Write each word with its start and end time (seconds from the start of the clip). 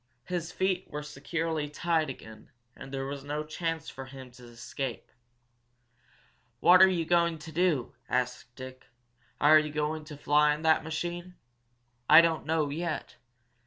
His 0.25 0.51
feet 0.51 0.89
were 0.89 1.03
securely 1.03 1.69
tied 1.69 2.09
again, 2.09 2.49
and 2.75 2.91
there 2.91 3.05
was 3.05 3.23
no 3.23 3.43
chance 3.43 3.87
for 3.87 4.05
him 4.05 4.31
to 4.31 4.45
escape. 4.47 5.11
"What 6.59 6.81
are 6.81 6.89
you 6.89 7.05
going 7.05 7.37
to 7.37 7.51
do?" 7.51 7.93
asked 8.09 8.55
Dick. 8.55 8.87
"Are 9.39 9.59
you 9.59 9.71
going 9.71 10.03
to 10.05 10.15
try 10.15 10.17
to 10.17 10.23
fly 10.23 10.55
in 10.55 10.63
that 10.63 10.83
machine?" 10.83 11.35
"I 12.09 12.19
don't 12.21 12.47
know, 12.47 12.71
yet. 12.71 13.17